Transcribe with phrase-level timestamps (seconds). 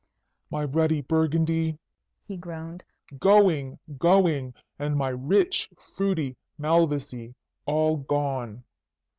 [0.49, 1.77] "My ruddy Burgundy!"
[2.25, 2.83] he groaned,
[3.19, 4.55] "going, going!
[4.79, 7.35] and my rich, fruity Malvoisie,
[7.67, 8.63] all gone!